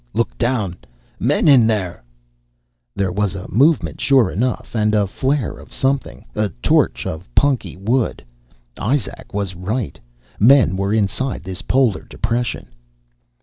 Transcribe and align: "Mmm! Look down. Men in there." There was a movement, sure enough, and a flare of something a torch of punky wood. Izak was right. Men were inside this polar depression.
"Mmm! 0.01 0.15
Look 0.17 0.35
down. 0.39 0.77
Men 1.19 1.47
in 1.47 1.67
there." 1.67 2.03
There 2.95 3.11
was 3.11 3.35
a 3.35 3.47
movement, 3.51 4.01
sure 4.01 4.31
enough, 4.31 4.73
and 4.73 4.95
a 4.95 5.05
flare 5.05 5.59
of 5.59 5.71
something 5.71 6.25
a 6.33 6.49
torch 6.63 7.05
of 7.05 7.29
punky 7.35 7.77
wood. 7.77 8.25
Izak 8.83 9.31
was 9.31 9.53
right. 9.53 9.99
Men 10.39 10.75
were 10.75 10.91
inside 10.91 11.43
this 11.43 11.61
polar 11.61 12.01
depression. 12.05 12.69